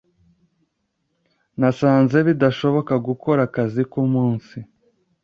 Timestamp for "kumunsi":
3.91-4.57